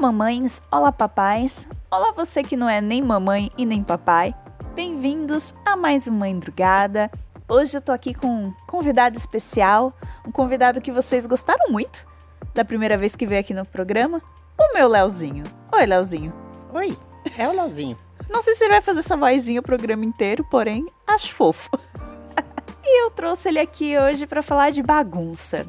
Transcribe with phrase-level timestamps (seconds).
[0.00, 4.34] mamães, olá papais, olá você que não é nem mamãe e nem papai.
[4.74, 7.10] Bem-vindos a mais uma Endrugada.
[7.46, 9.92] Hoje eu tô aqui com um convidado especial,
[10.26, 12.06] um convidado que vocês gostaram muito
[12.54, 14.22] da primeira vez que veio aqui no programa,
[14.58, 15.44] o meu Leozinho.
[15.70, 16.32] Oi, Leozinho.
[16.72, 16.96] Oi,
[17.36, 17.98] é o Leozinho.
[18.30, 21.68] Não sei se ele vai fazer essa vozinha o programa inteiro, porém, acho fofo.
[22.82, 25.66] e eu trouxe ele aqui hoje para falar de bagunça.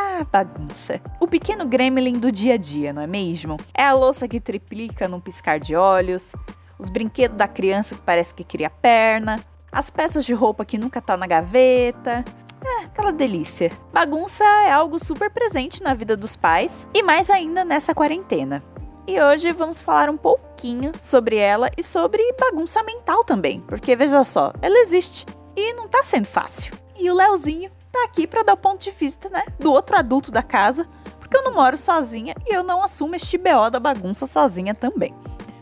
[0.00, 1.00] Ah, bagunça.
[1.18, 3.56] O pequeno gremlin do dia a dia, não é mesmo?
[3.74, 6.30] É a louça que triplica num piscar de olhos,
[6.78, 9.40] os brinquedos da criança que parece que cria perna,
[9.72, 12.24] as peças de roupa que nunca tá na gaveta.
[12.64, 13.72] É, aquela delícia.
[13.92, 18.62] Bagunça é algo super presente na vida dos pais e mais ainda nessa quarentena.
[19.04, 24.22] E hoje vamos falar um pouquinho sobre ela e sobre bagunça mental também, porque veja
[24.22, 26.72] só, ela existe e não tá sendo fácil.
[26.96, 30.30] E o Leozinho tá aqui para dar o ponto de vista, né, do outro adulto
[30.30, 34.26] da casa, porque eu não moro sozinha e eu não assumo este BO da bagunça
[34.26, 35.14] sozinha também.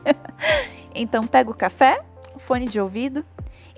[0.95, 2.03] então pega o café,
[2.35, 3.25] o fone de ouvido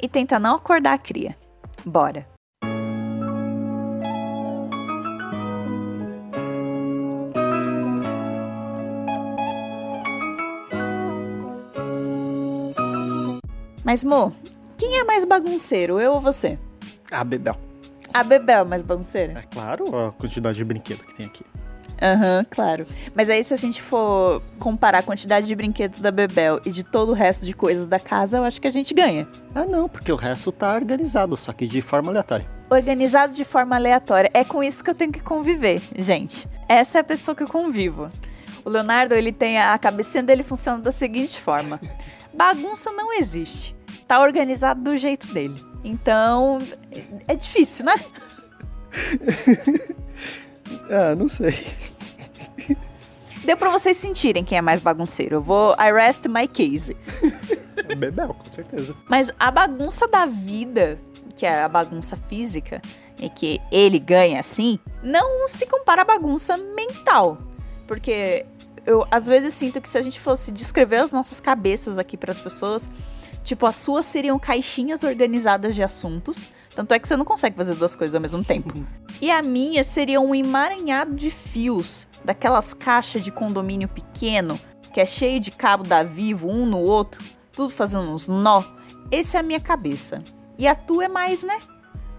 [0.00, 1.36] e tenta não acordar a cria.
[1.84, 2.26] Bora!
[13.84, 14.34] Mas, Mo,
[14.76, 16.58] quem é mais bagunceiro, eu ou você?
[17.10, 17.67] A Bebel.
[18.18, 19.38] A Bebel é mais bagunceira?
[19.38, 21.44] É claro, a quantidade de brinquedo que tem aqui.
[22.02, 22.84] Aham, uhum, claro.
[23.14, 26.82] Mas aí, se a gente for comparar a quantidade de brinquedos da Bebel e de
[26.82, 29.28] todo o resto de coisas da casa, eu acho que a gente ganha.
[29.54, 32.44] Ah, não, porque o resto tá organizado, só que de forma aleatória.
[32.68, 34.28] Organizado de forma aleatória.
[34.34, 36.48] É com isso que eu tenho que conviver, gente.
[36.68, 38.08] Essa é a pessoa que eu convivo.
[38.64, 41.80] O Leonardo, ele tem a cabecinha dele funciona da seguinte forma:
[42.34, 43.77] bagunça não existe.
[44.08, 45.54] Tá organizado do jeito dele.
[45.84, 46.58] Então,
[47.28, 47.94] é difícil, né?
[50.90, 51.54] ah, não sei.
[53.44, 55.36] Deu pra vocês sentirem quem é mais bagunceiro.
[55.36, 55.74] Eu vou.
[55.74, 56.96] I rest my case.
[57.96, 58.96] Bebel, com certeza.
[59.08, 60.98] Mas a bagunça da vida,
[61.36, 62.82] que é a bagunça física,
[63.20, 67.38] e que ele ganha assim, não se compara à bagunça mental.
[67.86, 68.46] Porque
[68.86, 72.30] eu às vezes sinto que se a gente fosse descrever as nossas cabeças aqui para
[72.30, 72.88] as pessoas,
[73.42, 77.74] tipo, as suas seriam caixinhas organizadas de assuntos tanto é que você não consegue fazer
[77.74, 78.72] duas coisas ao mesmo tempo.
[79.20, 84.60] E a minha seria um emaranhado de fios, daquelas caixas de condomínio pequeno,
[84.94, 88.62] que é cheio de cabo da Vivo um no outro, tudo fazendo uns nó.
[89.10, 90.22] Essa é a minha cabeça.
[90.56, 91.58] E a tua é mais, né?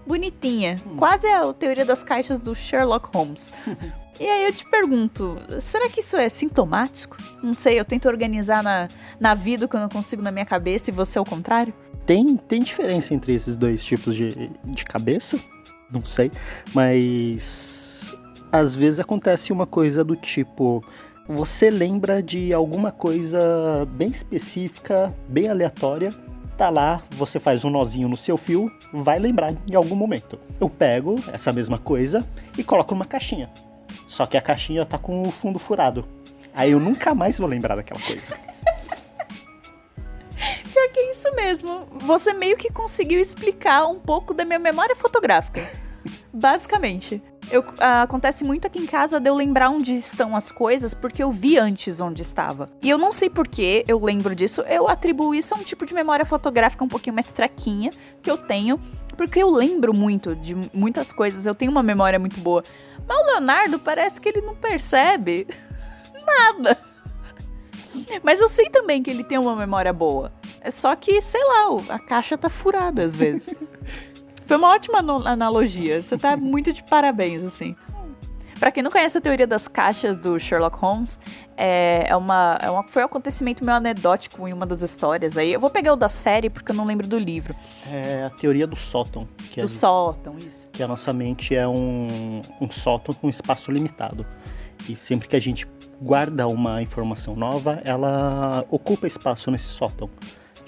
[0.10, 0.76] Bonitinha.
[0.88, 0.98] Hum.
[0.98, 3.54] Quase a teoria das caixas do Sherlock Holmes.
[4.20, 7.16] E aí eu te pergunto, será que isso é sintomático?
[7.42, 10.44] Não sei, eu tento organizar na, na vida o que eu não consigo na minha
[10.44, 11.74] cabeça e você é o contrário?
[12.06, 15.40] Tem, tem diferença entre esses dois tipos de, de cabeça?
[15.90, 16.32] Não sei,
[16.74, 18.14] mas
[18.52, 20.84] às vezes acontece uma coisa do tipo:
[21.26, 26.10] você lembra de alguma coisa bem específica, bem aleatória,
[26.60, 30.38] tá lá, você faz um nozinho no seu fio, vai lembrar em algum momento.
[30.60, 32.28] Eu pego essa mesma coisa
[32.58, 33.50] e coloco numa caixinha.
[34.10, 36.06] Só que a caixinha tá com o fundo furado.
[36.54, 38.36] Aí eu nunca mais vou lembrar daquela coisa.
[40.74, 41.86] Pior que é isso mesmo.
[42.02, 45.66] Você meio que conseguiu explicar um pouco da minha memória fotográfica.
[46.34, 47.24] Basicamente.
[47.52, 51.24] Eu, ah, acontece muito aqui em casa de eu lembrar onde estão as coisas porque
[51.24, 52.70] eu vi antes onde estava.
[52.82, 54.62] E eu não sei por que eu lembro disso.
[54.62, 57.90] Eu atribuo isso a um tipo de memória fotográfica um pouquinho mais fraquinha
[58.22, 58.80] que eu tenho.
[59.18, 61.46] Porque eu lembro muito de muitas coisas.
[61.46, 62.64] Eu tenho uma memória muito boa.
[63.08, 65.48] Mas o Leonardo parece que ele não percebe
[66.26, 66.78] nada.
[68.22, 70.32] Mas eu sei também que ele tem uma memória boa.
[70.62, 73.56] É só que, sei lá, a caixa tá furada às vezes.
[74.50, 74.98] Foi uma ótima
[75.30, 76.02] analogia.
[76.02, 77.76] Você tá muito de parabéns, assim.
[78.60, 81.20] Para quem não conhece a teoria das caixas do Sherlock Holmes,
[81.56, 85.38] é, é, uma, é uma, foi um acontecimento meio anedótico em uma das histórias.
[85.38, 87.56] Aí eu vou pegar o da série porque eu não lembro do livro.
[87.92, 89.28] É a teoria do sótão.
[89.52, 90.68] Que do é, sótão, isso.
[90.72, 94.26] Que a nossa mente é um, um sótão com espaço limitado.
[94.90, 95.68] E sempre que a gente
[96.02, 100.10] guarda uma informação nova, ela ocupa espaço nesse sótão.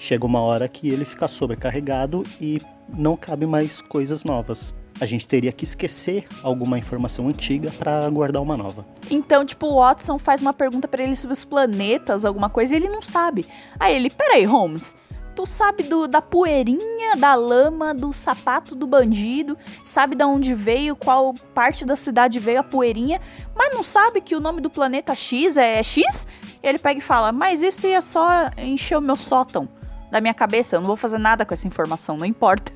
[0.02, 2.60] Chega uma hora que ele fica sobrecarregado e
[2.92, 8.42] não cabe mais coisas novas a gente teria que esquecer alguma informação antiga para guardar
[8.42, 8.84] uma nova.
[9.10, 12.76] Então, tipo, o Watson faz uma pergunta para ele sobre os planetas, alguma coisa, e
[12.76, 13.46] ele não sabe.
[13.80, 14.94] Aí ele, peraí, Holmes,
[15.34, 20.94] tu sabe do, da poeirinha, da lama, do sapato do bandido, sabe da onde veio,
[20.94, 23.20] qual parte da cidade veio a poeirinha,
[23.56, 26.28] mas não sabe que o nome do planeta X é X?
[26.62, 29.68] Ele pega e fala, mas isso ia só encher o meu sótão
[30.12, 32.70] da minha cabeça, eu não vou fazer nada com essa informação, não importa.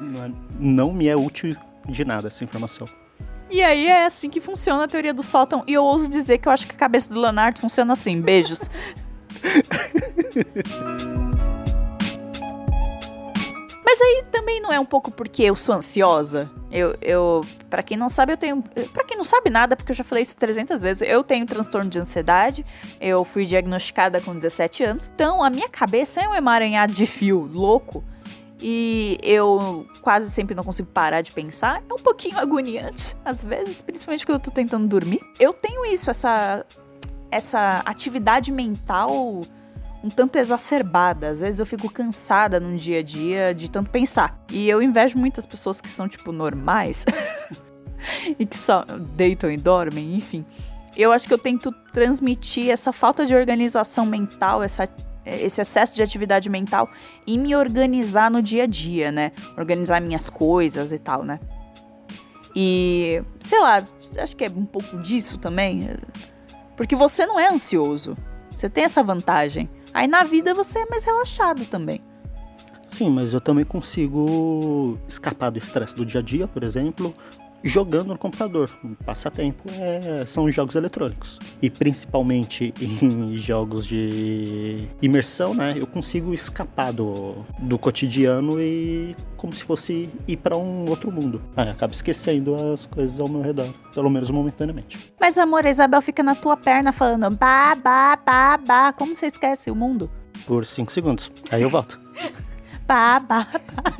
[0.00, 1.56] Não, é, não me é útil
[1.88, 2.88] de nada essa informação.
[3.48, 5.62] E aí é assim que funciona a teoria do sótão.
[5.68, 8.20] E eu ouso dizer que eu acho que a cabeça do Leonardo funciona assim.
[8.20, 8.68] Beijos.
[13.94, 16.50] Mas aí também não é um pouco porque eu sou ansiosa.
[16.68, 18.60] Eu, eu para quem não sabe, eu tenho,
[18.92, 21.88] para quem não sabe nada, porque eu já falei isso 300 vezes, eu tenho transtorno
[21.88, 22.66] de ansiedade.
[23.00, 25.08] Eu fui diagnosticada com 17 anos.
[25.14, 28.02] Então, a minha cabeça é um emaranhado de fio louco.
[28.60, 31.80] E eu quase sempre não consigo parar de pensar.
[31.88, 35.20] É um pouquinho agoniante, às vezes, principalmente quando eu tô tentando dormir.
[35.38, 36.66] Eu tenho isso, essa
[37.30, 39.40] essa atividade mental
[40.04, 41.30] um tanto exacerbada.
[41.30, 44.38] Às vezes eu fico cansada no dia a dia de tanto pensar.
[44.52, 47.06] E eu invejo muitas pessoas que são, tipo, normais
[48.38, 48.84] e que só
[49.16, 50.44] deitam e dormem, enfim.
[50.94, 54.86] Eu acho que eu tento transmitir essa falta de organização mental, essa,
[55.24, 56.90] esse excesso de atividade mental
[57.26, 59.32] e me organizar no dia a dia, né?
[59.56, 61.40] Organizar minhas coisas e tal, né?
[62.54, 63.82] E, sei lá,
[64.18, 65.88] acho que é um pouco disso também.
[66.76, 68.14] Porque você não é ansioso.
[68.50, 69.68] Você tem essa vantagem.
[69.94, 72.02] Aí na vida você é mais relaxado também.
[72.84, 77.14] Sim, mas eu também consigo escapar do estresse do dia a dia, por exemplo,
[77.64, 78.70] jogando no computador.
[79.04, 81.38] Passatempo é, são os jogos eletrônicos.
[81.62, 85.74] E principalmente em jogos de imersão, né?
[85.76, 91.42] Eu consigo escapar do, do cotidiano e como se fosse ir para um outro mundo.
[91.56, 95.12] Aí acabo esquecendo as coisas ao meu redor, pelo menos momentaneamente.
[95.18, 98.92] Mas amor, a Isabel fica na tua perna falando ba, ba, ba, ba.
[98.92, 100.10] Como você esquece o mundo?
[100.46, 101.32] Por cinco segundos.
[101.50, 101.98] Aí eu volto.
[102.86, 103.94] Pá, pá, pá.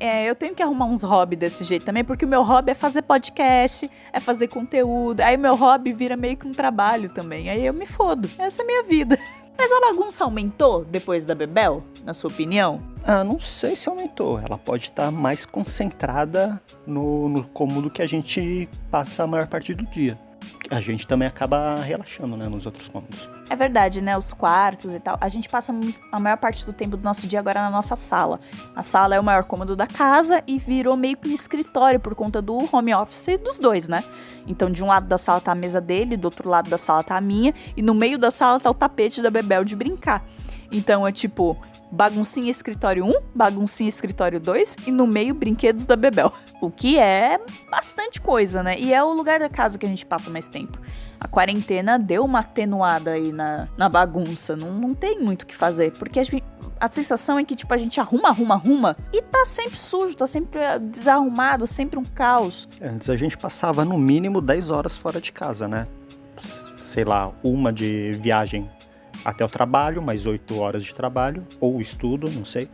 [0.00, 2.74] É, eu tenho que arrumar uns hobbies desse jeito também, porque o meu hobby é
[2.74, 5.20] fazer podcast, é fazer conteúdo.
[5.20, 7.50] Aí meu hobby vira meio que um trabalho também.
[7.50, 8.30] Aí eu me fodo.
[8.38, 9.18] Essa é a minha vida.
[9.58, 12.80] Mas a bagunça aumentou depois da Bebel, na sua opinião?
[13.02, 14.38] Ah, não sei se aumentou.
[14.38, 19.74] Ela pode estar mais concentrada no, no cômodo que a gente passa a maior parte
[19.74, 20.16] do dia
[20.70, 23.30] a gente também acaba relaxando, né, nos outros cômodos.
[23.48, 25.16] É verdade, né, os quartos e tal.
[25.20, 25.74] A gente passa
[26.12, 28.38] a maior parte do tempo do nosso dia agora na nossa sala.
[28.76, 32.14] A sala é o maior cômodo da casa e virou meio que um escritório por
[32.14, 34.04] conta do home office dos dois, né?
[34.46, 37.02] Então, de um lado da sala tá a mesa dele, do outro lado da sala
[37.02, 40.24] tá a minha, e no meio da sala tá o tapete da Bebel de brincar.
[40.70, 41.56] Então é tipo,
[41.90, 46.32] baguncinha escritório 1, baguncinha escritório 2 e no meio brinquedos da Bebel.
[46.60, 47.38] O que é
[47.70, 48.76] bastante coisa, né?
[48.80, 50.76] E é o lugar da casa que a gente passa mais tempo.
[51.20, 54.56] A quarentena deu uma atenuada aí na, na bagunça.
[54.56, 55.92] Não, não tem muito o que fazer.
[55.92, 56.42] Porque a, gente,
[56.80, 60.26] a sensação é que, tipo, a gente arruma, arruma, arruma e tá sempre sujo, tá
[60.26, 62.68] sempre eh, desarrumado, sempre um caos.
[62.82, 65.86] Antes a gente passava no mínimo 10 horas fora de casa, né?
[66.76, 68.68] Sei lá, uma de viagem
[69.24, 72.68] até o trabalho, mais 8 horas de trabalho, ou estudo, não sei.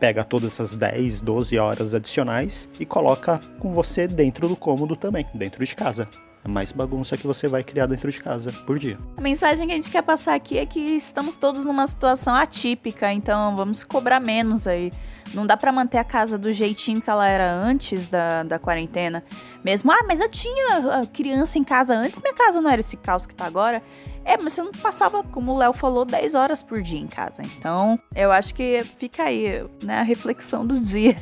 [0.00, 5.26] Pega todas essas 10, 12 horas adicionais e coloca com você dentro do cômodo também,
[5.34, 6.08] dentro de casa.
[6.44, 8.98] É mais bagunça que você vai criar dentro de casa por dia.
[9.16, 13.10] A mensagem que a gente quer passar aqui é que estamos todos numa situação atípica,
[13.10, 14.92] então vamos cobrar menos aí.
[15.32, 19.24] Não dá para manter a casa do jeitinho que ela era antes da, da quarentena.
[19.64, 23.24] Mesmo, ah, mas eu tinha criança em casa antes, minha casa não era esse caos
[23.24, 23.82] que tá agora.
[24.24, 27.42] É, mas você não passava, como o Léo falou, 10 horas por dia em casa.
[27.42, 31.16] Então, eu acho que fica aí, né, a reflexão do dia.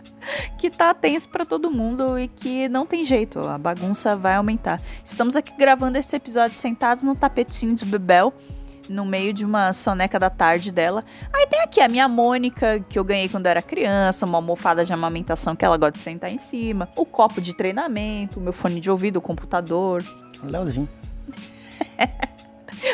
[0.58, 4.80] que tá tenso para todo mundo e que não tem jeito, a bagunça vai aumentar.
[5.04, 8.32] Estamos aqui gravando esse episódio sentados no tapetinho de Bebel,
[8.88, 11.04] no meio de uma soneca da tarde dela.
[11.32, 14.84] Aí tem aqui a minha Mônica, que eu ganhei quando eu era criança, uma almofada
[14.84, 18.52] de amamentação que ela gosta de sentar em cima, o copo de treinamento, o meu
[18.52, 20.04] fone de ouvido, o computador.
[20.42, 20.88] Leozinho.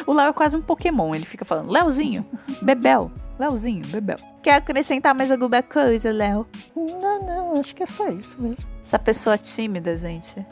[0.06, 1.14] o Léo é quase um Pokémon.
[1.14, 2.26] Ele fica falando, Léozinho,
[2.62, 4.18] Bebel, Léozinho, Bebel.
[4.42, 6.46] Quer acrescentar mais alguma coisa, Léo?
[6.76, 8.68] Não, não, acho que é só isso mesmo.
[8.84, 10.44] Essa pessoa tímida, gente.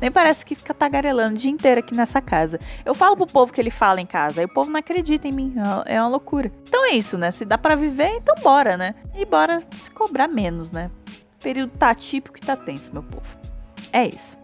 [0.00, 2.58] Nem parece que fica tagarelando o dia inteiro aqui nessa casa.
[2.86, 5.32] Eu falo pro povo que ele fala em casa, aí o povo não acredita em
[5.32, 5.54] mim.
[5.84, 6.50] É uma loucura.
[6.66, 7.30] Então é isso, né?
[7.30, 8.94] Se dá para viver, então bora, né?
[9.14, 10.90] E bora se cobrar menos, né?
[11.38, 13.26] O período tá típico e tá tenso, meu povo.
[13.92, 14.38] É isso.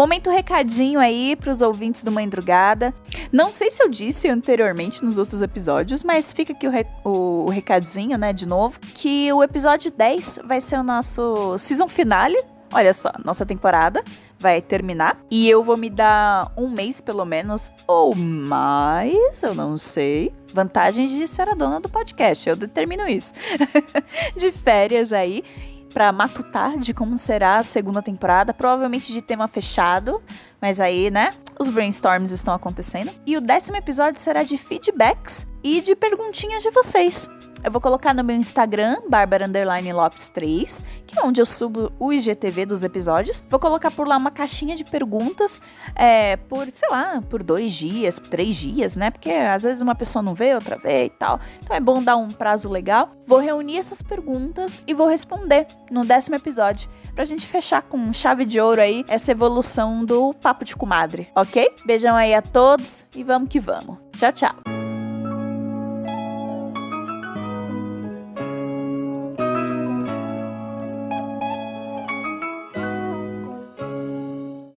[0.00, 2.94] Momento recadinho aí para os ouvintes do Mãe Drugada.
[3.30, 7.50] Não sei se eu disse anteriormente nos outros episódios, mas fica aqui o, re o,
[7.50, 12.42] recadinho, né, de novo, que o episódio 10 vai ser o nosso season finale.
[12.72, 14.02] Olha só, nossa temporada
[14.38, 19.76] vai terminar e eu vou me dar um mês pelo menos ou mais, eu não
[19.76, 20.32] sei.
[20.54, 23.34] Vantagens de ser a dona do podcast, eu determino isso.
[24.34, 25.44] de férias aí
[25.92, 30.22] para matutar de como será a segunda temporada, provavelmente de tema fechado,
[30.60, 33.10] mas aí, né, os brainstorms estão acontecendo.
[33.26, 37.28] E o décimo episódio será de feedbacks e de perguntinhas de vocês.
[37.62, 39.46] Eu vou colocar no meu Instagram, Bárbara
[39.92, 43.44] Lopes 3, que é onde eu subo o IGTV dos episódios.
[43.50, 45.60] Vou colocar por lá uma caixinha de perguntas
[45.94, 49.10] é, por, sei lá, por dois dias, três dias, né?
[49.10, 51.40] Porque às vezes uma pessoa não vê, outra vê e tal.
[51.62, 53.10] Então é bom dar um prazo legal.
[53.26, 56.88] Vou reunir essas perguntas e vou responder no décimo episódio.
[57.14, 61.68] Pra gente fechar com chave de ouro aí essa evolução do Papo de Comadre, ok?
[61.84, 63.98] Beijão aí a todos e vamos que vamos.
[64.16, 64.79] Tchau, tchau.